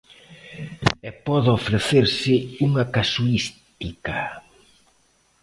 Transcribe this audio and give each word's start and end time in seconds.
E 1.07 1.09
pode 1.25 1.49
ofrecerse 1.59 2.35
unha 2.67 2.83
casuística. 2.95 4.17